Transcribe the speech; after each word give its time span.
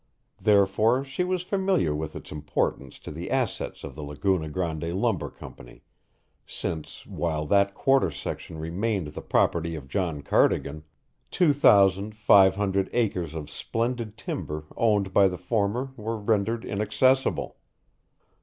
Therefore 0.41 1.03
she 1.05 1.23
was 1.23 1.43
familiar 1.43 1.93
with 1.93 2.15
its 2.15 2.31
importance 2.31 2.97
to 2.97 3.11
the 3.11 3.29
assets 3.29 3.83
of 3.83 3.93
the 3.93 4.01
Laguna 4.01 4.49
Grande 4.49 4.91
Lumber 4.95 5.29
Company, 5.29 5.83
since, 6.43 7.05
while 7.05 7.45
that 7.45 7.75
quarter 7.75 8.09
section 8.09 8.57
remained 8.57 9.09
the 9.09 9.21
property 9.21 9.75
of 9.75 9.87
John 9.87 10.23
Cardigan, 10.23 10.83
two 11.29 11.53
thousand 11.53 12.15
five 12.15 12.55
hundred 12.55 12.89
acres 12.93 13.35
of 13.35 13.47
splendid 13.47 14.17
timber 14.17 14.63
owned 14.75 15.13
by 15.13 15.27
the 15.27 15.37
former 15.37 15.93
were 15.95 16.17
rendered 16.17 16.65
inaccessible. 16.65 17.57